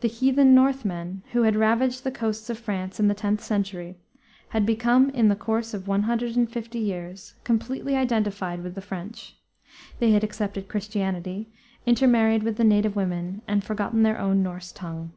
[0.00, 3.98] The heathen Northmen, who had ravaged the coasts of France in the 10th century,
[4.48, 8.80] had become in the course of one hundred and fifty years, completely identified with the
[8.80, 9.36] French.
[9.98, 11.52] They had accepted Christianity,
[11.84, 15.12] intermarried with the native women, and forgotten their own Norse tongue.